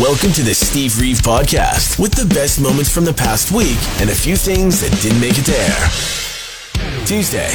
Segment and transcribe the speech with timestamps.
[0.00, 4.10] Welcome to the Steve Reeve Podcast with the best moments from the past week and
[4.10, 7.06] a few things that didn't make it air.
[7.06, 7.48] Tuesday.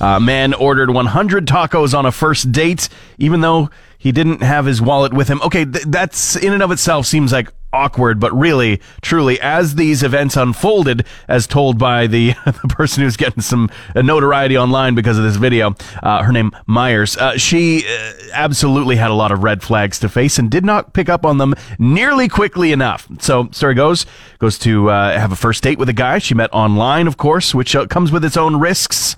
[0.00, 2.88] A man ordered 100 tacos on a first date,
[3.18, 5.40] even though he didn't have his wallet with him.
[5.42, 10.02] Okay, th- that's in and of itself seems like awkward, but really, truly, as these
[10.02, 15.16] events unfolded, as told by the, the person who's getting some uh, notoriety online because
[15.16, 19.44] of this video, uh, her name Myers, uh, she uh, absolutely had a lot of
[19.44, 23.08] red flags to face and did not pick up on them nearly quickly enough.
[23.20, 24.06] So, story goes,
[24.38, 27.54] goes to uh, have a first date with a guy she met online, of course,
[27.54, 29.16] which uh, comes with its own risks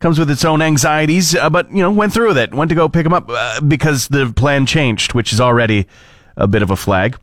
[0.00, 2.52] comes with its own anxieties, uh, but you know went through with it.
[2.52, 5.86] Went to go pick him up uh, because the plan changed, which is already
[6.36, 7.16] a bit of a flag.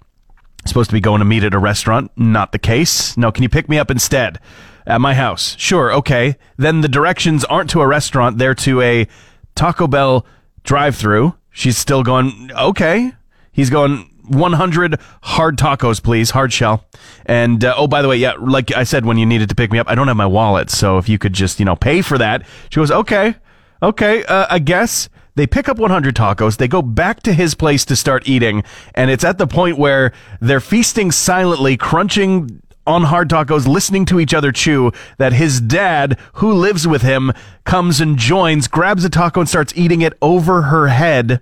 [0.69, 3.17] Supposed to be going to meet at a restaurant, not the case.
[3.17, 4.39] No, can you pick me up instead
[4.85, 5.55] at my house?
[5.57, 6.37] Sure, okay.
[6.57, 9.07] Then the directions aren't to a restaurant; they're to a
[9.55, 10.25] Taco Bell
[10.63, 11.35] drive-through.
[11.49, 12.51] She's still going.
[12.55, 13.13] Okay,
[13.51, 14.05] he's going.
[14.29, 16.85] 100 hard tacos, please, hard shell.
[17.25, 19.71] And uh, oh, by the way, yeah, like I said when you needed to pick
[19.71, 22.03] me up, I don't have my wallet, so if you could just you know pay
[22.03, 22.45] for that.
[22.69, 23.35] She goes, okay,
[23.81, 25.09] okay, uh, I guess.
[25.39, 26.57] They pick up 100 tacos.
[26.57, 28.61] They go back to his place to start eating,
[28.93, 34.19] and it's at the point where they're feasting silently, crunching on hard tacos, listening to
[34.19, 37.31] each other chew, that his dad, who lives with him,
[37.63, 41.39] comes and joins, grabs a taco and starts eating it over her head.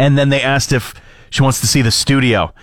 [0.00, 0.94] And then they asked if
[1.28, 2.54] she wants to see the studio.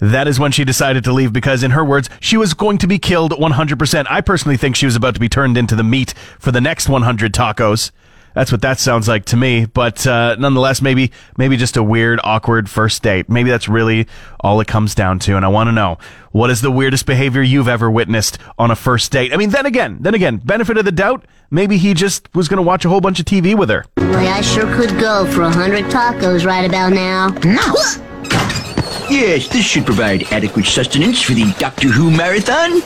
[0.00, 2.88] That is when she decided to leave because, in her words, she was going to
[2.88, 4.06] be killed 100%.
[4.10, 6.88] I personally think she was about to be turned into the meat for the next
[6.88, 7.92] 100 tacos.
[8.36, 9.64] That's what that sounds like to me.
[9.64, 13.30] But uh, nonetheless, maybe maybe just a weird, awkward first date.
[13.30, 14.06] Maybe that's really
[14.40, 15.36] all it comes down to.
[15.36, 15.96] And I want to know
[16.32, 19.32] what is the weirdest behavior you've ever witnessed on a first date.
[19.32, 21.24] I mean, then again, then again, benefit of the doubt.
[21.50, 23.86] Maybe he just was going to watch a whole bunch of TV with her.
[23.94, 27.28] Boy, I sure could go for a hundred tacos right about now.
[27.42, 27.74] No!
[29.08, 32.82] Yes, this should provide adequate sustenance for the Doctor Who marathon.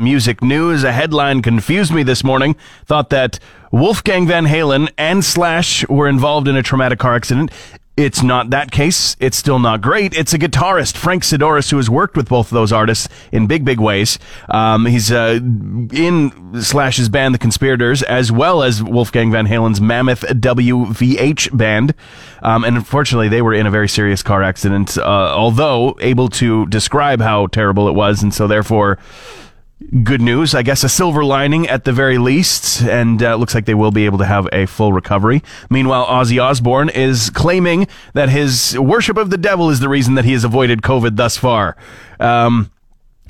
[0.00, 0.82] Music news.
[0.82, 2.56] A headline confused me this morning.
[2.86, 3.38] Thought that
[3.70, 7.52] Wolfgang Van Halen and Slash were involved in a traumatic car accident.
[7.96, 9.14] It's not that case.
[9.20, 10.14] It's still not great.
[10.14, 13.62] It's a guitarist, Frank Sidoris, who has worked with both of those artists in big,
[13.62, 14.18] big ways.
[14.48, 15.38] Um, he's uh,
[15.92, 21.92] in Slash's band, The Conspirators, as well as Wolfgang Van Halen's Mammoth WVH band.
[22.42, 26.64] Um, and unfortunately, they were in a very serious car accident, uh, although able to
[26.66, 28.22] describe how terrible it was.
[28.22, 28.98] And so, therefore,
[30.02, 33.64] good news, I guess, a silver lining at the very least, and uh, looks like
[33.64, 35.42] they will be able to have a full recovery.
[35.68, 40.24] Meanwhile, Ozzy Osbourne is claiming that his worship of the devil is the reason that
[40.24, 41.76] he has avoided COVID thus far.
[42.18, 42.70] Um,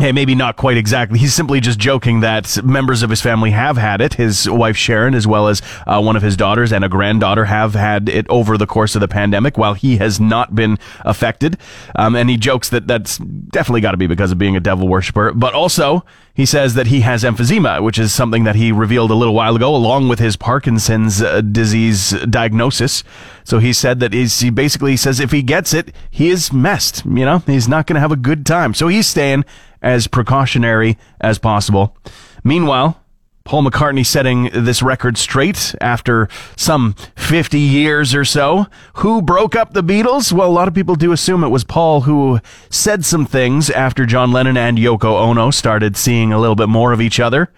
[0.01, 1.19] Hey, maybe not quite exactly.
[1.19, 4.15] He's simply just joking that members of his family have had it.
[4.15, 7.75] His wife Sharon, as well as uh, one of his daughters and a granddaughter, have
[7.75, 11.59] had it over the course of the pandemic, while he has not been affected.
[11.97, 14.89] Um, and he jokes that that's definitely got to be because of being a devil
[14.89, 15.35] worshiper.
[15.35, 16.03] But also,
[16.33, 19.55] he says that he has emphysema, which is something that he revealed a little while
[19.55, 23.05] ago, along with his Parkinson's uh, disease diagnosis.
[23.45, 27.05] So he said that he basically says if he gets it, he is messed.
[27.05, 28.73] You know, he's not going to have a good time.
[28.73, 29.45] So he's staying
[29.83, 31.97] as precautionary as possible.
[32.45, 33.01] Meanwhile,
[33.45, 38.67] Paul McCartney setting this record straight after some 50 years or so.
[38.95, 40.33] Who broke up the Beatles?
[40.33, 44.07] Well, a lot of people do assume it was Paul who said some things after
[44.07, 47.51] John Lennon and Yoko Ono started seeing a little bit more of each other.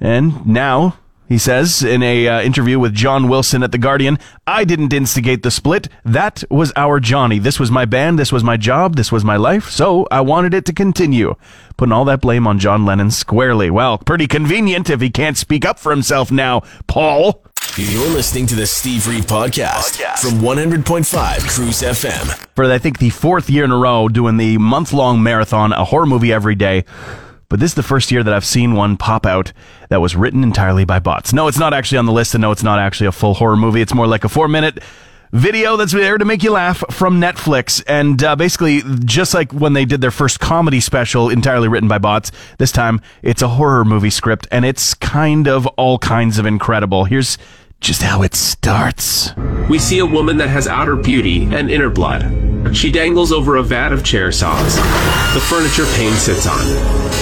[0.00, 0.96] And now
[1.28, 5.42] he says in a uh, interview with John Wilson at The Guardian, I didn't instigate
[5.42, 5.88] the split.
[6.04, 7.38] That was our Johnny.
[7.38, 8.18] This was my band.
[8.18, 8.96] This was my job.
[8.96, 9.70] This was my life.
[9.70, 11.34] So I wanted it to continue.
[11.76, 13.70] Putting all that blame on John Lennon squarely.
[13.70, 17.42] Well, pretty convenient if he can't speak up for himself now, Paul.
[17.76, 22.46] You're listening to the Steve Reeve Podcast, from 100.5 Cruise FM.
[22.54, 25.86] For, I think, the fourth year in a row doing the month long marathon, a
[25.86, 26.84] horror movie every day.
[27.52, 29.52] But this is the first year that I've seen one pop out
[29.90, 31.34] that was written entirely by bots.
[31.34, 33.58] No, it's not actually on the list, and no, it's not actually a full horror
[33.58, 33.82] movie.
[33.82, 34.78] It's more like a four minute
[35.32, 37.84] video that's there to make you laugh from Netflix.
[37.86, 41.98] And uh, basically, just like when they did their first comedy special entirely written by
[41.98, 46.46] bots, this time it's a horror movie script, and it's kind of all kinds of
[46.46, 47.04] incredible.
[47.04, 47.36] Here's
[47.82, 49.34] just how it starts.
[49.68, 52.74] We see a woman that has outer beauty and inner blood.
[52.74, 54.76] She dangles over a vat of chair saws.
[55.34, 56.64] The furniture pain sits on.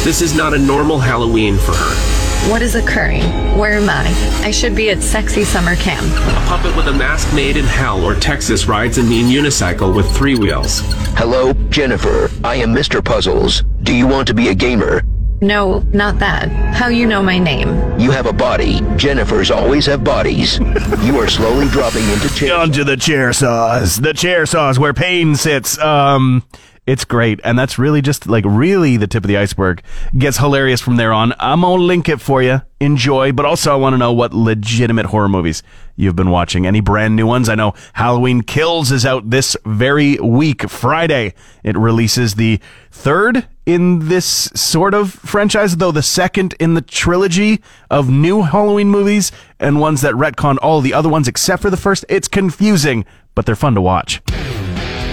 [0.05, 2.51] This is not a normal Halloween for her.
[2.51, 3.23] What is occurring?
[3.59, 4.07] Where am I?
[4.45, 6.07] I should be at sexy summer camp.
[6.07, 10.11] A puppet with a mask made in hell or Texas rides a mean unicycle with
[10.15, 10.81] three wheels.
[11.17, 12.31] Hello, Jennifer.
[12.45, 13.05] I am Mr.
[13.05, 13.65] Puzzles.
[13.83, 15.03] Do you want to be a gamer?
[15.43, 16.49] No, not that.
[16.75, 17.69] How you know my name?
[17.99, 18.81] You have a body.
[18.99, 20.59] Jennifers always have bodies.
[21.03, 22.57] you are slowly dropping into chair.
[22.57, 23.97] Onto the chair saws.
[23.99, 25.79] The chair saws where pain sits.
[25.79, 26.43] Um,
[26.87, 29.83] it's great, and that's really just like really the tip of the iceberg.
[30.19, 31.33] Gets hilarious from there on.
[31.39, 32.61] I'm gonna link it for you.
[32.81, 35.63] Enjoy, but also I want to know what legitimate horror movies
[35.97, 36.67] you've been watching.
[36.67, 37.49] Any brand new ones?
[37.49, 41.35] I know Halloween Kills is out this very week, Friday.
[41.63, 42.59] It releases the
[42.91, 48.89] third in this sort of franchise, though the second in the trilogy of new Halloween
[48.89, 52.05] movies and ones that retcon all the other ones except for the first.
[52.09, 54.21] It's confusing, but they're fun to watch.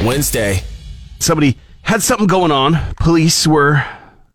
[0.03, 0.61] Wednesday.
[1.19, 2.77] Somebody had something going on.
[2.95, 3.83] Police were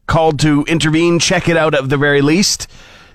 [0.06, 2.66] called to intervene, check it out at the very least.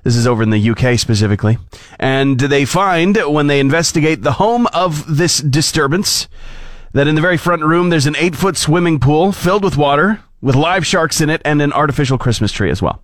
[0.04, 1.58] This is over in the UK specifically.
[2.00, 6.28] And they find, when they investigate the home of this disturbance,
[6.94, 10.24] that in the very front room there's an eight foot swimming pool filled with water,
[10.42, 13.02] with live sharks in it, and an artificial Christmas tree as well.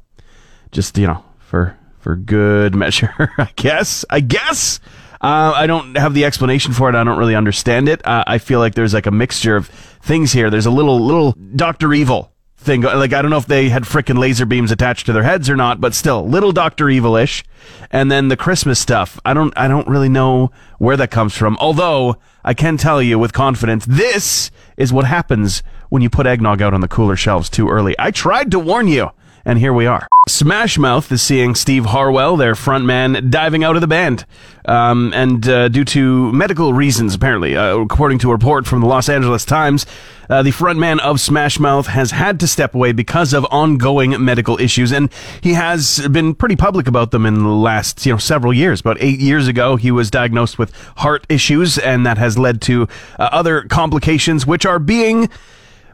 [0.72, 4.06] Just, you know, for, for good measure, I guess.
[4.10, 4.80] I guess.
[5.22, 6.96] Uh, I don't have the explanation for it.
[6.96, 8.06] I don't really understand it.
[8.06, 10.50] Uh, I feel like there's like a mixture of things here.
[10.50, 12.33] There's a little, little Doctor Evil
[12.64, 12.82] thing.
[12.82, 15.56] Like I don't know if they had frickin' laser beams attached to their heads or
[15.56, 17.44] not, but still, little Doctor Evilish.
[17.92, 19.20] And then the Christmas stuff.
[19.24, 21.58] I don't, I don't really know where that comes from.
[21.60, 26.62] Although I can tell you with confidence, this is what happens when you put eggnog
[26.62, 27.96] out on the cooler shelves too early.
[28.00, 29.12] I tried to warn you
[29.46, 30.08] and here we are.
[30.28, 34.26] Smash Mouth is seeing Steve Harwell, their frontman, diving out of the band.
[34.66, 38.88] Um, and uh, due to medical reasons, apparently, uh, according to a report from the
[38.88, 39.86] Los Angeles Times,
[40.30, 44.58] uh, the frontman of Smash Mouth has had to step away because of ongoing medical
[44.60, 45.12] issues, and
[45.42, 48.80] he has been pretty public about them in the last, you know, several years.
[48.80, 52.88] About eight years ago, he was diagnosed with heart issues, and that has led to
[53.20, 55.30] uh, other complications, which are being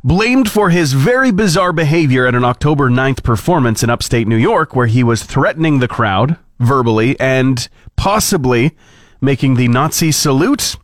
[0.04, 4.76] blamed for his very bizarre behavior at an October 9th performance in upstate New York,
[4.76, 8.76] where he was threatening the crowd verbally and possibly
[9.22, 10.76] making the Nazi salute.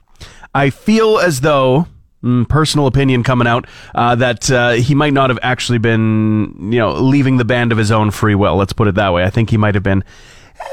[0.53, 1.87] I feel as though,
[2.23, 6.79] mm, personal opinion coming out, uh, that uh, he might not have actually been, you
[6.79, 8.55] know, leaving the band of his own free will.
[8.55, 9.23] Let's put it that way.
[9.23, 10.03] I think he might have been,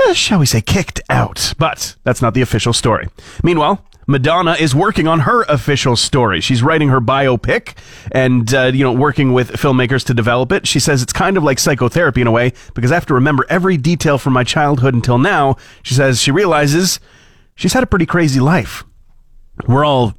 [0.07, 1.55] eh, shall we say, kicked out.
[1.59, 3.09] But that's not the official story.
[3.43, 6.41] Meanwhile, Madonna is working on her official story.
[6.41, 7.77] She's writing her biopic
[8.13, 10.69] and, uh, you know, working with filmmakers to develop it.
[10.69, 13.45] She says it's kind of like psychotherapy in a way because I have to remember
[13.49, 15.57] every detail from my childhood until now.
[15.83, 17.01] She says she realizes
[17.57, 18.85] she's had a pretty crazy life.
[19.67, 20.15] We're all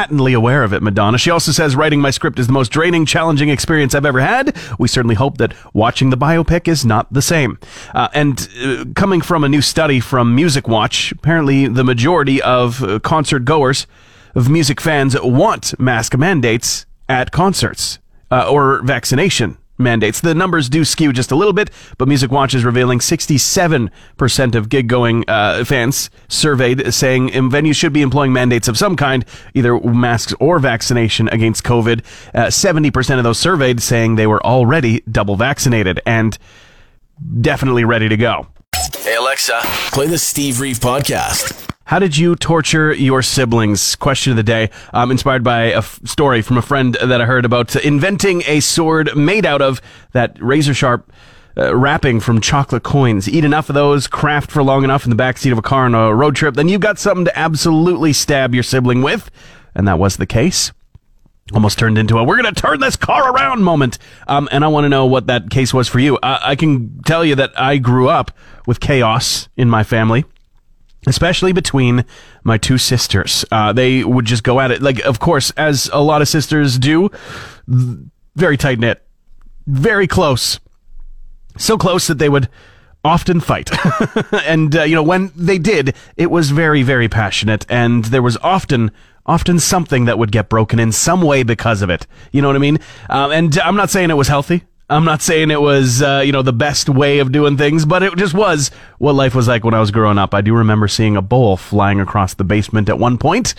[0.00, 1.18] patently aware of it, Madonna.
[1.18, 4.56] She also says writing my script is the most draining, challenging experience I've ever had.
[4.78, 7.58] We certainly hope that watching the biopic is not the same.
[7.94, 12.82] Uh, and uh, coming from a new study from Music Watch, apparently the majority of
[12.82, 13.86] uh, concert goers,
[14.34, 17.98] of music fans, want mask mandates at concerts
[18.30, 20.20] uh, or vaccination mandates.
[20.20, 24.68] The numbers do skew just a little bit, but Music Watch is revealing 67% of
[24.68, 29.24] gig going uh, fans surveyed saying venues should be employing mandates of some kind,
[29.54, 32.04] either masks or vaccination against COVID.
[32.34, 36.38] Uh, 70% of those surveyed saying they were already double vaccinated and
[37.40, 38.48] definitely ready to go.
[38.98, 39.60] Hey, Alexa,
[39.92, 41.69] play the Steve Reeve podcast.
[41.90, 43.96] How did you torture your siblings?
[43.96, 47.24] Question of the day, um, inspired by a f- story from a friend that I
[47.24, 49.82] heard about inventing a sword made out of
[50.12, 51.12] that razor sharp
[51.56, 53.28] uh, wrapping from chocolate coins.
[53.28, 55.96] Eat enough of those, craft for long enough in the backseat of a car on
[55.96, 59.28] a road trip, then you've got something to absolutely stab your sibling with.
[59.74, 60.70] And that was the case.
[61.52, 63.98] Almost turned into a we're going to turn this car around moment.
[64.28, 66.20] Um, and I want to know what that case was for you.
[66.22, 68.30] I can tell you that I grew up
[68.64, 70.24] with chaos in my family
[71.06, 72.04] especially between
[72.44, 73.44] my two sisters.
[73.50, 74.82] Uh, they would just go at it.
[74.82, 77.10] Like, of course, as a lot of sisters do,
[77.66, 79.02] very tight knit,
[79.66, 80.60] very close.
[81.56, 82.48] So close that they would
[83.04, 83.70] often fight.
[84.46, 87.64] and, uh, you know, when they did, it was very, very passionate.
[87.68, 88.90] And there was often,
[89.26, 92.06] often something that would get broken in some way because of it.
[92.32, 92.78] You know what I mean?
[93.08, 94.64] Um, and I'm not saying it was healthy.
[94.90, 98.02] I'm not saying it was, uh, you know, the best way of doing things, but
[98.02, 100.34] it just was what life was like when I was growing up.
[100.34, 103.54] I do remember seeing a bowl flying across the basement at one point.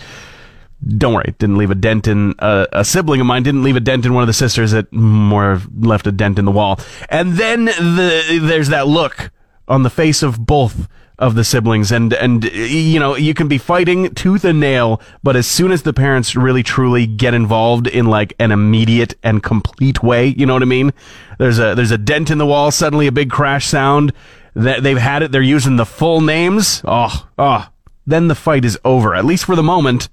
[0.98, 3.44] Don't worry, didn't leave a dent in uh, a sibling of mine.
[3.44, 4.72] Didn't leave a dent in one of the sisters.
[4.72, 6.80] It more left a dent in the wall.
[7.08, 9.30] And then the, there's that look
[9.68, 10.88] on the face of both
[11.18, 11.92] of the siblings.
[11.92, 15.82] And and you know you can be fighting tooth and nail but as soon as
[15.82, 20.54] the parents really truly get involved in like an immediate and complete way you know
[20.54, 20.92] what i mean?
[21.38, 24.12] There's a there's a dent in the wall suddenly a big crash sound.
[24.54, 26.82] That they've had it they're using the full names.
[26.84, 27.68] Oh oh.
[28.06, 30.08] Then the fight is over at least for the moment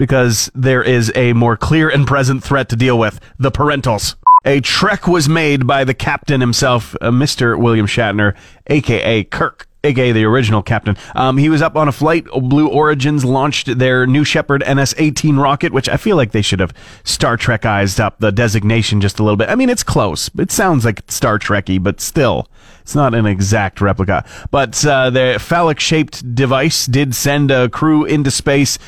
[0.00, 3.20] because there is a more clear and present threat to deal with.
[3.38, 4.16] The parentals.
[4.46, 7.58] A trek was made by the captain himself, uh, Mr.
[7.58, 8.34] William Shatner,
[8.68, 10.96] aka Kirk, aka the original captain.
[11.14, 12.26] Um, he was up on a flight.
[12.26, 16.72] Blue Origins launched their New Shepard NS-18 rocket, which I feel like they should have
[17.04, 19.48] Star Trek-ized up the designation just a little bit.
[19.48, 20.30] I mean, it's close.
[20.38, 22.48] It sounds like Star Trekky, but still,
[22.82, 24.24] it's not an exact replica.
[24.50, 28.78] But uh, the phallic-shaped device did send a crew into space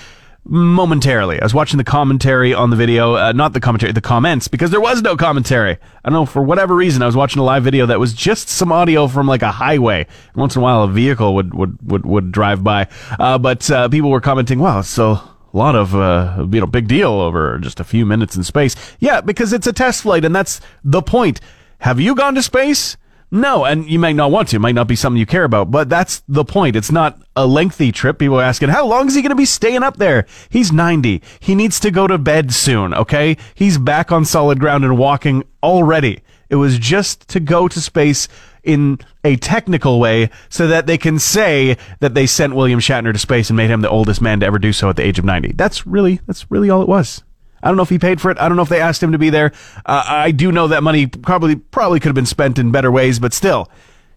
[0.44, 1.40] momentarily.
[1.40, 4.70] I was watching the commentary on the video, uh, not the commentary, the comments, because
[4.70, 5.78] there was no commentary.
[6.04, 8.49] I don't know, for whatever reason, I was watching a live video that was just
[8.49, 10.06] some audio from like a highway.
[10.34, 12.88] Once in a while, a vehicle would, would, would, would drive by.
[13.18, 16.88] Uh, but, uh, people were commenting, wow, so a lot of, uh, you know, big
[16.88, 18.75] deal over just a few minutes in space.
[18.99, 21.40] Yeah, because it's a test flight, and that's the point.
[21.78, 22.96] Have you gone to space?
[23.34, 24.56] No, and you might not want to.
[24.56, 26.76] It might not be something you care about, but that's the point.
[26.76, 28.18] It's not a lengthy trip.
[28.18, 30.26] People are asking, how long is he going to be staying up there?
[30.50, 31.22] He's 90.
[31.40, 33.38] He needs to go to bed soon, okay?
[33.54, 36.20] He's back on solid ground and walking already.
[36.50, 38.28] It was just to go to space
[38.62, 43.18] in a technical way so that they can say that they sent William Shatner to
[43.18, 45.24] space and made him the oldest man to ever do so at the age of
[45.24, 45.52] 90.
[45.52, 47.22] That's really, that's really all it was.
[47.62, 48.38] I don't know if he paid for it.
[48.38, 49.52] I don't know if they asked him to be there.
[49.87, 53.19] Uh, I do know that money probably probably could have been spent in better ways,
[53.19, 53.71] but still,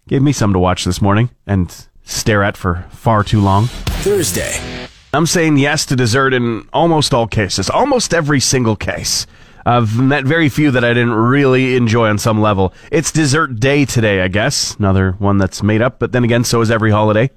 [0.07, 3.67] gave me some to watch this morning and stare at for far too long.
[3.67, 4.87] Thursday.
[5.13, 9.25] I'm saying yes to dessert in almost all cases, almost every single case.
[9.65, 12.73] I've met very few that I didn't really enjoy on some level.
[12.91, 14.75] It's dessert day today, I guess.
[14.75, 17.31] Another one that's made up, but then again, so is every holiday.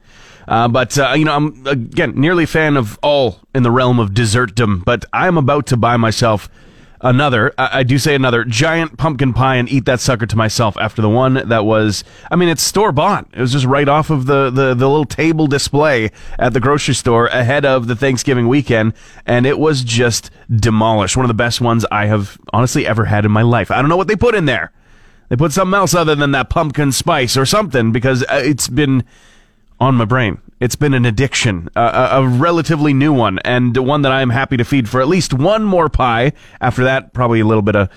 [0.49, 4.11] Uh, but, uh, you know, I'm, again, nearly fan of all in the realm of
[4.11, 6.49] dessertdom, but I'm about to buy myself
[7.03, 10.77] another, I, I, do say another, giant pumpkin pie and eat that sucker to myself
[10.79, 13.29] after the one that was, I mean, it's store bought.
[13.35, 16.95] It was just right off of the, the, the little table display at the grocery
[16.95, 18.95] store ahead of the Thanksgiving weekend,
[19.27, 21.17] and it was just demolished.
[21.17, 23.71] One of the best ones I have honestly ever had in my life.
[23.71, 24.73] I don't know what they put in there.
[25.29, 29.05] They put something else other than that pumpkin spice or something because uh, it's been
[29.81, 30.41] on my brain.
[30.61, 34.65] It's been an addiction, a, a, relatively new one, and one that I'm happy to
[34.65, 36.33] feed for at least one more pie.
[36.61, 37.89] After that, probably a little bit of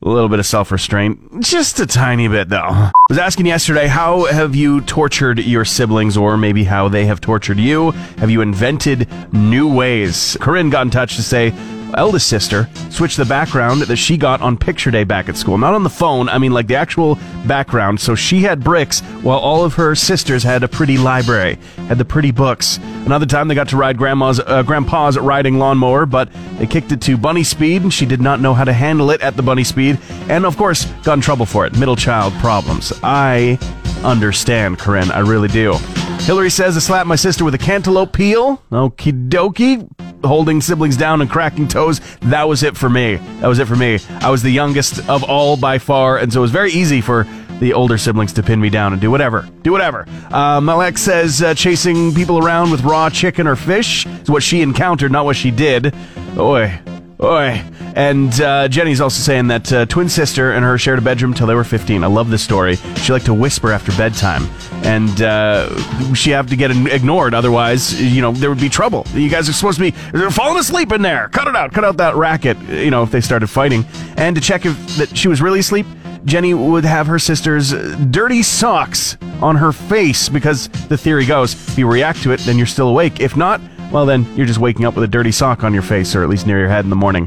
[0.00, 2.58] a little bit of self restraint, just a tiny bit though.
[2.58, 7.20] I was asking yesterday, how have you tortured your siblings, or maybe how they have
[7.20, 7.90] tortured you?
[8.18, 10.36] Have you invented new ways?
[10.40, 11.52] Corinne got in touch to say
[11.94, 15.58] eldest sister switched the background that she got on picture day back at school.
[15.58, 18.00] Not on the phone, I mean like the actual background.
[18.00, 22.04] So she had bricks while all of her sisters had a pretty library, had the
[22.04, 22.78] pretty books.
[23.06, 27.00] Another time they got to ride grandma's uh, grandpa's riding lawnmower, but they kicked it
[27.02, 29.64] to bunny speed and she did not know how to handle it at the bunny
[29.64, 31.76] speed and of course got in trouble for it.
[31.78, 32.92] Middle child problems.
[33.02, 33.58] I
[34.04, 35.10] understand, Corinne.
[35.10, 35.74] I really do.
[36.20, 38.62] Hillary says I slapped my sister with a cantaloupe peel.
[38.70, 39.88] Okie dokie
[40.24, 42.00] holding siblings down and cracking toes.
[42.22, 43.16] That was it for me.
[43.40, 43.98] That was it for me.
[44.20, 47.26] I was the youngest of all by far, and so it was very easy for
[47.60, 49.48] the older siblings to pin me down and do whatever.
[49.62, 50.06] Do whatever.
[50.30, 54.62] Uh, Malek says uh, chasing people around with raw chicken or fish is what she
[54.62, 55.94] encountered, not what she did.
[56.36, 56.80] Oi.
[57.20, 57.64] Oi.
[57.96, 61.48] And uh, Jenny's also saying that uh, twin sister and her shared a bedroom till
[61.48, 62.04] they were 15.
[62.04, 62.76] I love this story.
[62.76, 64.44] She liked to whisper after bedtime.
[64.84, 67.34] And uh, she had to get ignored.
[67.34, 69.04] Otherwise, you know, there would be trouble.
[69.14, 71.28] You guys are supposed to be falling asleep in there.
[71.30, 71.72] Cut it out.
[71.72, 73.84] Cut out that racket, you know, if they started fighting.
[74.16, 75.86] And to check if that she was really asleep,
[76.24, 77.72] Jenny would have her sister's
[78.10, 82.58] dirty socks on her face because the theory goes if you react to it, then
[82.58, 83.20] you're still awake.
[83.20, 83.60] If not,
[83.92, 86.28] well, then you're just waking up with a dirty sock on your face or at
[86.28, 87.26] least near your head in the morning.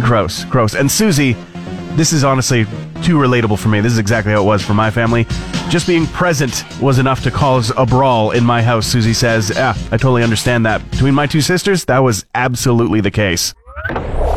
[0.00, 0.74] Gross, gross.
[0.74, 1.34] And Susie,
[1.94, 2.64] this is honestly
[3.02, 3.80] too relatable for me.
[3.80, 5.26] This is exactly how it was for my family.
[5.68, 9.50] Just being present was enough to cause a brawl in my house, Susie says.
[9.54, 10.88] Yeah, I totally understand that.
[10.90, 13.54] Between my two sisters, that was absolutely the case.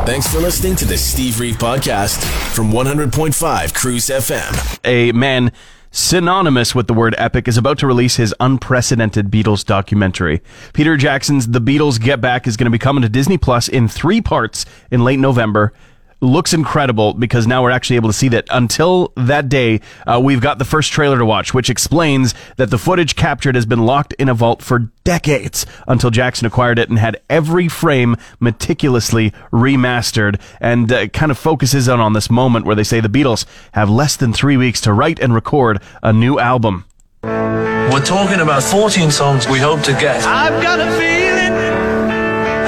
[0.04, 2.22] Thanks for listening to the Steve Reeve podcast
[2.54, 4.78] from 100.5 Cruise FM.
[4.84, 5.52] A man
[5.96, 10.42] synonymous with the word epic, is about to release his unprecedented Beatles documentary.
[10.74, 13.88] Peter Jackson's The Beatles Get Back is going to be coming to Disney Plus in
[13.88, 15.72] three parts in late November
[16.20, 20.40] looks incredible because now we're actually able to see that until that day, uh, we've
[20.40, 24.12] got the first trailer to watch, which explains that the footage captured has been locked
[24.14, 30.40] in a vault for decades until Jackson acquired it and had every frame meticulously remastered
[30.60, 33.90] and uh, kind of focuses on, on this moment where they say the Beatles have
[33.90, 36.84] less than three weeks to write and record a new album.
[37.22, 40.24] We're talking about 14 songs we hope to get.
[40.24, 41.52] I've got a feeling.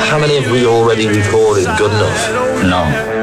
[0.08, 2.62] How many have we already recorded good enough?
[2.62, 3.17] None.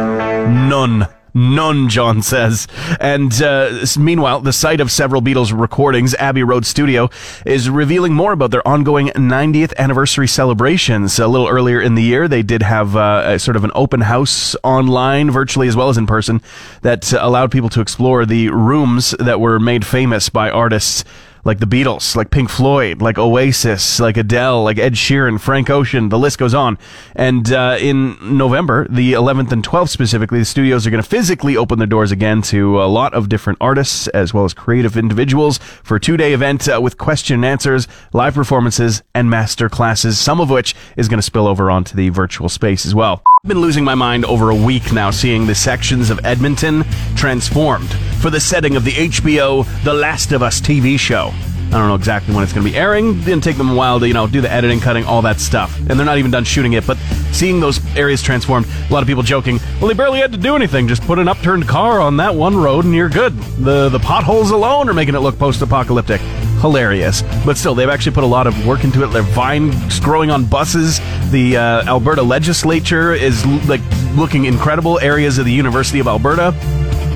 [0.46, 1.08] None.
[1.38, 2.66] None, John says.
[2.98, 7.10] And uh, meanwhile, the site of several Beatles recordings, Abbey Road Studio,
[7.46, 11.20] is revealing more about their ongoing 90th anniversary celebrations.
[11.20, 14.00] A little earlier in the year, they did have uh, a sort of an open
[14.00, 16.42] house online, virtually as well as in person,
[16.84, 21.04] that allowed people to explore the rooms that were made famous by artists
[21.46, 26.10] like the Beatles, like Pink Floyd, like Oasis, like Adele, like Ed Sheeran, Frank Ocean,
[26.10, 26.78] the list goes on.
[27.16, 31.56] And uh, in November, the 11th and 12th specifically, the studios are going to physically
[31.56, 35.60] open their doors again to a lot of different artists as well as creative individuals
[35.60, 40.18] for a two day event uh, with question and answers, live performances, and master classes,
[40.18, 43.24] some of which is going to spill over onto the virtual space as well.
[43.46, 46.84] I've been losing my mind over a week now seeing the sections of Edmonton
[47.16, 51.32] transformed for the setting of the HBO The Last of Us TV show.
[51.68, 53.22] I don't know exactly when it's going to be airing.
[53.22, 55.78] Didn't take them a while to, you know, do the editing, cutting, all that stuff.
[55.78, 56.98] And they're not even done shooting it, but
[57.32, 60.56] seeing those areas transformed, a lot of people joking, well, they barely had to do
[60.56, 60.88] anything.
[60.88, 63.38] Just put an upturned car on that one road and you're good.
[63.60, 66.20] The, the potholes alone are making it look post apocalyptic.
[66.66, 67.22] Hilarious.
[67.46, 69.08] But still, they've actually put a lot of work into it.
[69.08, 71.00] Their vines growing on buses.
[71.30, 73.82] The uh, Alberta legislature is like
[74.16, 75.00] looking incredible.
[75.00, 76.56] Areas of the University of Alberta.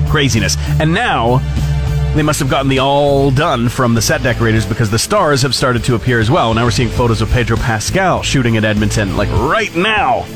[0.08, 0.56] Craziness.
[0.80, 1.38] And now
[2.14, 5.54] they must have gotten the all done from the set decorators because the stars have
[5.54, 6.54] started to appear as well.
[6.54, 10.26] Now we're seeing photos of Pedro Pascal shooting at Edmonton, like right now.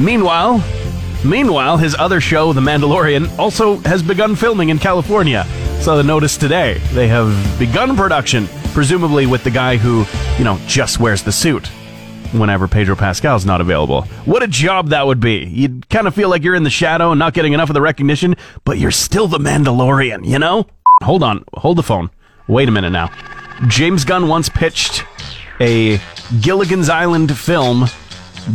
[0.00, 0.64] Meanwhile,
[1.24, 5.46] meanwhile, his other show, The Mandalorian, also has begun filming in California.
[5.80, 6.78] Saw the notice today.
[6.92, 10.04] They have begun production, presumably with the guy who,
[10.36, 11.68] you know, just wears the suit
[12.32, 14.02] whenever Pedro Pascal's not available.
[14.26, 15.46] What a job that would be.
[15.46, 17.80] You'd kind of feel like you're in the shadow and not getting enough of the
[17.80, 20.66] recognition, but you're still the Mandalorian, you know?
[21.04, 22.10] Hold on, hold the phone.
[22.48, 23.10] Wait a minute now.
[23.68, 25.04] James Gunn once pitched
[25.60, 26.00] a
[26.40, 27.86] Gilligan's Island film,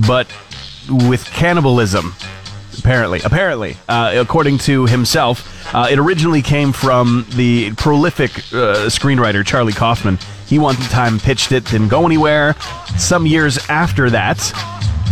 [0.06, 0.28] but
[0.90, 2.14] with cannibalism.
[2.80, 9.46] Apparently, apparently, uh, according to himself, uh, it originally came from the prolific uh, screenwriter
[9.46, 10.18] Charlie Kaufman.
[10.48, 12.56] He one time pitched it, didn't go anywhere.
[12.98, 14.40] Some years after that,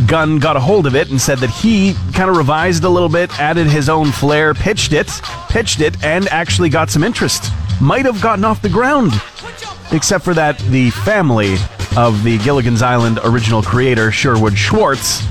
[0.08, 3.10] Gunn got a hold of it and said that he kind of revised a little
[3.10, 5.08] bit, added his own flair, pitched it,
[5.50, 7.52] pitched it, and actually got some interest.
[7.80, 9.14] Might have gotten off the ground.
[9.92, 11.56] Except for that, the family
[11.98, 15.22] of the Gilligan's Island original creator, Sherwood Schwartz,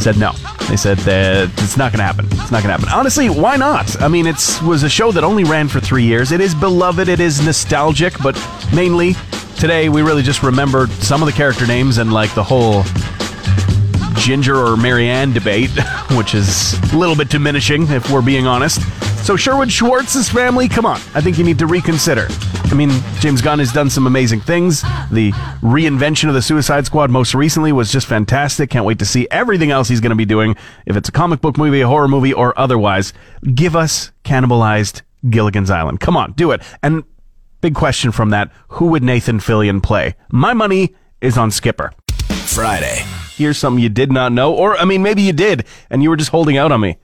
[0.00, 0.32] said no.
[0.68, 2.26] They said that it's not going to happen.
[2.26, 2.88] It's not going to happen.
[2.88, 4.00] Honestly, why not?
[4.00, 6.32] I mean, it was a show that only ran for three years.
[6.32, 7.08] It is beloved.
[7.08, 8.34] It is nostalgic, but
[8.74, 9.14] mainly
[9.58, 12.82] today we really just remember some of the character names and like the whole
[14.16, 15.70] Ginger or Mary Ann debate,
[16.12, 18.80] which is a little bit diminishing if we're being honest.
[19.24, 21.00] So Sherwood Schwartz's family, come on.
[21.14, 22.26] I think you need to reconsider.
[22.64, 24.82] I mean, James Gunn has done some amazing things.
[25.10, 25.32] The
[25.62, 28.68] reinvention of the Suicide Squad most recently was just fantastic.
[28.68, 30.56] Can't wait to see everything else he's going to be doing.
[30.84, 33.14] If it's a comic book movie, a horror movie, or otherwise,
[33.54, 36.00] give us cannibalized Gilligan's Island.
[36.00, 36.60] Come on, do it.
[36.82, 37.02] And
[37.62, 40.16] big question from that, who would Nathan Fillion play?
[40.30, 41.92] My money is on Skipper.
[42.28, 43.02] Friday.
[43.36, 46.16] Here's something you did not know, or I mean, maybe you did, and you were
[46.16, 46.98] just holding out on me.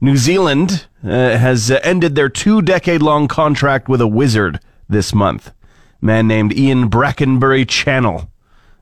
[0.00, 5.14] New Zealand uh, has uh, ended their two decade long contract with a wizard this
[5.14, 5.48] month.
[6.02, 8.28] A Man named Ian Brackenbury Channell.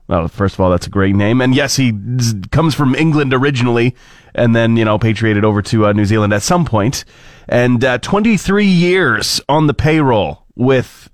[0.07, 1.39] Well, first of all, that's a great name.
[1.39, 1.93] And yes, he
[2.51, 3.95] comes from England originally
[4.35, 7.05] and then, you know, patriated over to uh, New Zealand at some point.
[7.47, 11.09] And uh, 23 years on the payroll with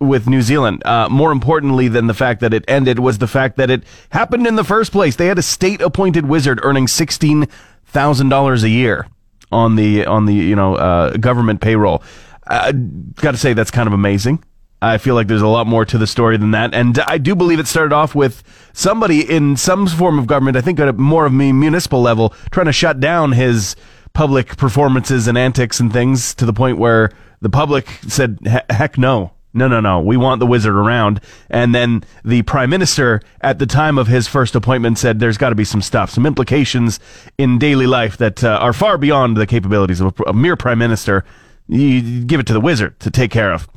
[0.00, 0.80] with New Zealand.
[0.86, 4.46] Uh, more importantly than the fact that it ended was the fact that it happened
[4.46, 5.16] in the first place.
[5.16, 7.48] They had a state appointed wizard earning sixteen
[7.84, 9.08] thousand dollars a year
[9.50, 12.02] on the on the you know uh, government payroll.
[12.46, 12.72] Uh,
[13.16, 14.42] Got to say that's kind of amazing.
[14.80, 17.34] I feel like there's a lot more to the story than that, and I do
[17.34, 20.56] believe it started off with somebody in some form of government.
[20.56, 23.74] I think at a more of a municipal level, trying to shut down his
[24.12, 28.38] public performances and antics and things to the point where the public said,
[28.70, 30.00] "Heck no." No, no, no.
[30.00, 31.20] We want the wizard around.
[31.48, 35.48] And then the prime minister at the time of his first appointment said there's got
[35.50, 37.00] to be some stuff, some implications
[37.38, 40.78] in daily life that uh, are far beyond the capabilities of a, a mere prime
[40.78, 41.24] minister.
[41.66, 43.68] You give it to the wizard to take care of,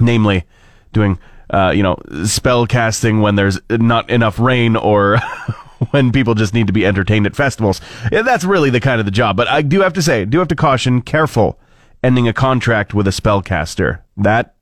[0.00, 0.44] namely
[0.92, 1.18] doing,
[1.50, 5.18] uh, you know, spell casting when there's not enough rain or
[5.90, 7.80] when people just need to be entertained at festivals.
[8.10, 9.36] Yeah, that's really the kind of the job.
[9.36, 11.58] But I do have to say, do have to caution, careful
[12.02, 14.00] ending a contract with a spellcaster.
[14.16, 14.54] That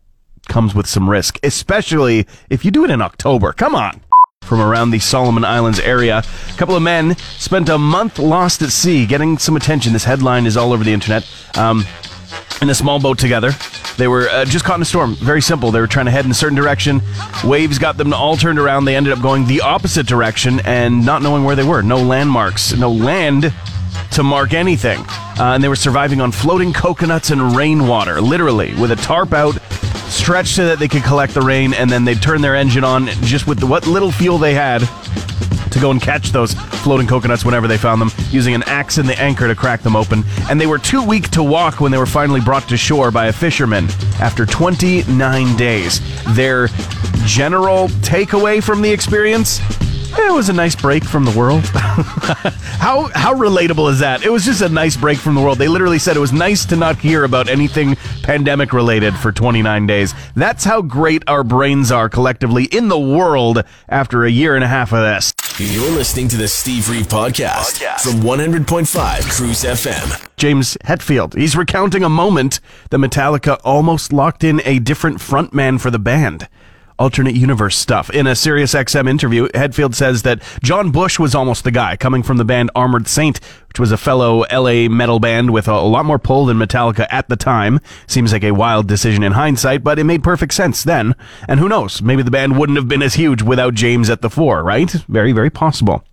[0.48, 3.52] comes with some risk, especially if you do it in October.
[3.52, 4.00] Come on.
[4.42, 8.70] From around the Solomon Islands area, a couple of men spent a month lost at
[8.70, 9.92] sea, getting some attention.
[9.92, 11.28] This headline is all over the internet.
[11.56, 11.84] Um,
[12.60, 13.52] in a small boat together.
[13.96, 15.14] They were uh, just caught in a storm.
[15.16, 15.70] Very simple.
[15.70, 17.00] They were trying to head in a certain direction.
[17.44, 18.84] Waves got them all turned around.
[18.84, 21.82] They ended up going the opposite direction and not knowing where they were.
[21.82, 23.52] No landmarks, no land
[24.12, 25.00] to mark anything.
[25.38, 29.56] Uh, and they were surviving on floating coconuts and rainwater, literally, with a tarp out,
[30.10, 33.06] stretched so that they could collect the rain, and then they'd turn their engine on
[33.22, 34.82] just with the, what little fuel they had
[35.70, 39.08] to go and catch those floating coconuts whenever they found them, using an axe and
[39.08, 40.24] the anchor to crack them open.
[40.48, 43.26] And they were too weak to walk when they were finally brought to shore by
[43.26, 43.86] a fisherman
[44.20, 46.00] after 29 days.
[46.34, 46.68] Their
[47.24, 49.60] general takeaway from the experience
[50.18, 51.64] it was a nice break from the world.
[51.72, 54.24] how how relatable is that?
[54.24, 55.58] It was just a nice break from the world.
[55.58, 59.86] They literally said it was nice to not hear about anything pandemic related for 29
[59.86, 60.14] days.
[60.34, 64.68] That's how great our brains are collectively in the world after a year and a
[64.68, 65.32] half of this.
[65.58, 68.00] You're listening to the Steve Reeve podcast, podcast.
[68.00, 70.28] from 100.5 Cruise FM.
[70.36, 71.36] James Hetfield.
[71.36, 76.48] He's recounting a moment that Metallica almost locked in a different frontman for the band
[77.00, 78.10] alternate universe stuff.
[78.10, 82.22] In a Sirius XM interview, Hetfield says that John Bush was almost the guy, coming
[82.22, 85.80] from the band Armored Saint, which was a fellow LA metal band with a, a
[85.80, 87.80] lot more pull than Metallica at the time.
[88.06, 91.14] Seems like a wild decision in hindsight, but it made perfect sense then.
[91.48, 94.30] And who knows, maybe the band wouldn't have been as huge without James at the
[94.30, 94.90] fore, right?
[95.08, 96.04] Very, very possible.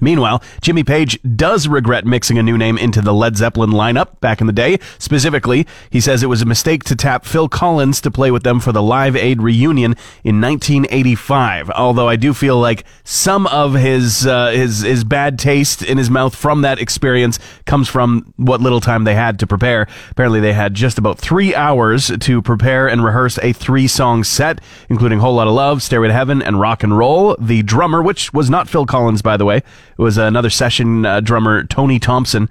[0.00, 4.40] Meanwhile, Jimmy Page does regret mixing a new name into the Led Zeppelin lineup back
[4.40, 4.78] in the day.
[4.98, 8.60] Specifically, he says it was a mistake to tap Phil Collins to play with them
[8.60, 11.70] for the Live Aid reunion in 1985.
[11.70, 16.10] Although I do feel like some of his uh, his his bad taste in his
[16.10, 19.86] mouth from that experience comes from what little time they had to prepare.
[20.10, 24.60] Apparently, they had just about three hours to prepare and rehearse a three song set,
[24.88, 28.32] including "Whole Lot of Love," "Stairway to Heaven," and "Rock and Roll." The drummer, which
[28.32, 29.62] was not Phil Collins, by the way
[29.98, 32.48] it was another session uh, drummer, Tony Thompson.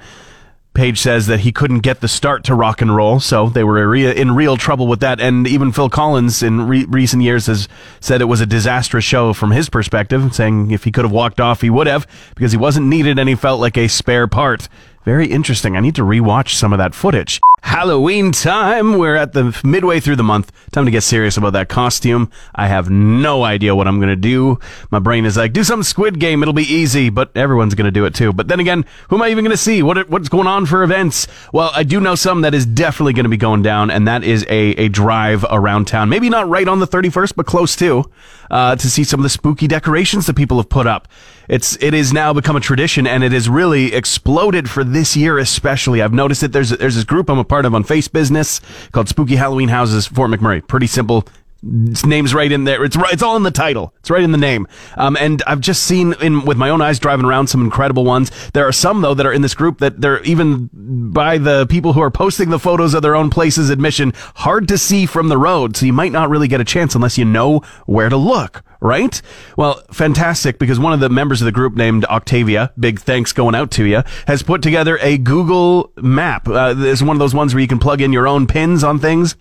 [0.74, 3.88] Page says that he couldn't get the start to rock and roll, so they were
[3.88, 5.22] re- in real trouble with that.
[5.22, 7.70] And even Phil Collins, in re- recent years, has
[8.02, 11.40] said it was a disastrous show from his perspective, saying if he could have walked
[11.40, 12.06] off, he would have
[12.36, 14.68] because he wasn't needed and he felt like a spare part.
[15.06, 15.78] Very interesting.
[15.78, 17.40] I need to rewatch some of that footage.
[17.62, 18.98] Halloween time.
[18.98, 20.52] We're at the midway through the month.
[20.72, 22.32] Time to get serious about that costume.
[22.56, 24.60] I have no idea what I'm going to do.
[24.90, 26.42] My brain is like, do some squid game.
[26.42, 28.34] It'll be easy, but everyone's going to do it too.
[28.34, 29.84] But then again, who am I even going to see?
[29.84, 31.28] What, what's going on for events?
[31.54, 34.24] Well, I do know some that is definitely going to be going down, and that
[34.24, 36.10] is a, a drive around town.
[36.10, 38.06] Maybe not right on the 31st, but close to,
[38.50, 41.08] uh, to see some of the spooky decorations that people have put up.
[41.48, 45.38] It's, it is now become a tradition and it has really exploded for this year,
[45.38, 46.02] especially.
[46.02, 46.52] I've noticed it.
[46.52, 50.08] There's, there's this group I'm a part of on Face Business called Spooky Halloween Houses
[50.08, 50.66] Fort McMurray.
[50.68, 51.28] Pretty simple
[51.64, 52.84] It's name's right in there.
[52.84, 53.12] It's right.
[53.12, 53.94] It's all in the title.
[54.00, 54.68] It's right in the name.
[54.98, 58.32] Um, and I've just seen in with my own eyes driving around some incredible ones.
[58.54, 60.70] There are some though that are in this group that they're even
[61.12, 64.78] by the people who are posting the photos of their own places admission hard to
[64.78, 65.76] see from the road.
[65.76, 68.64] So you might not really get a chance unless you know where to look.
[68.86, 69.20] Right?
[69.58, 73.56] Well, fantastic because one of the members of the group named Octavia, big thanks going
[73.56, 76.48] out to you, has put together a Google map.
[76.48, 79.00] Uh, it's one of those ones where you can plug in your own pins on
[79.00, 79.36] things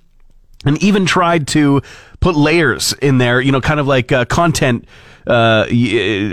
[0.65, 1.83] and even tried to
[2.25, 4.87] put layers in there, you know, kind of like uh, content
[5.27, 5.67] uh,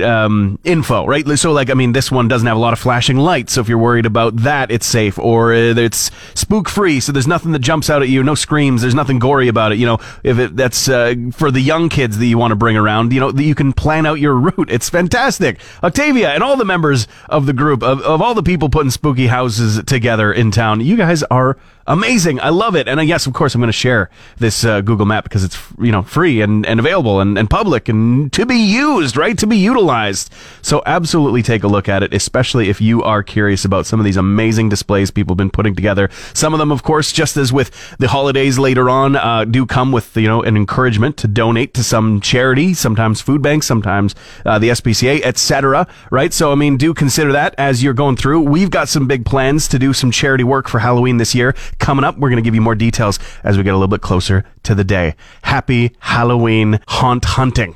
[0.05, 1.27] um, info, right?
[1.37, 3.67] So, like, I mean, this one doesn't have a lot of flashing lights, so if
[3.67, 7.89] you're worried about that, it's safe, or it's spook free, so there's nothing that jumps
[7.89, 9.79] out at you, no screams, there's nothing gory about it.
[9.79, 12.77] You know, if it, that's uh, for the young kids that you want to bring
[12.77, 14.69] around, you know, that you can plan out your route.
[14.71, 15.59] It's fantastic.
[15.83, 19.27] Octavia and all the members of the group, of, of all the people putting spooky
[19.27, 22.39] houses together in town, you guys are amazing.
[22.39, 22.87] I love it.
[22.87, 25.57] And uh, yes, of course, I'm going to share this uh, Google Map because it's
[25.81, 29.37] you know free and, and available and, and public and to be used, right?
[29.37, 30.33] To be utilized.
[30.61, 34.05] So absolutely take a look at it, especially if you are curious about some of
[34.05, 36.09] these amazing displays people have been putting together.
[36.33, 39.91] Some of them, of course, just as with the holidays later on, uh, do come
[39.91, 44.15] with you know an encouragement to donate to some charity, sometimes food banks, sometimes
[44.45, 45.87] uh, the SPCA, etc.
[46.09, 46.33] Right?
[46.33, 48.41] So I mean, do consider that as you're going through.
[48.41, 52.03] We've got some big plans to do some charity work for Halloween this year coming
[52.03, 52.17] up.
[52.17, 54.75] We're going to give you more details as we get a little bit closer to
[54.75, 55.15] the day.
[55.43, 55.60] Happy
[55.99, 57.75] Halloween haunt hunting.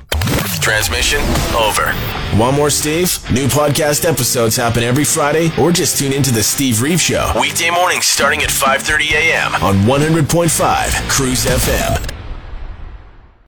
[0.60, 1.20] Transmission
[1.54, 1.92] over.
[2.36, 3.18] One more Steve?
[3.30, 7.32] New podcast episodes happen every Friday or just tune into the Steve Reeve Show.
[7.40, 9.54] Weekday mornings starting at 5.30 a.m.
[9.62, 12.15] on 100.5 Cruise FM.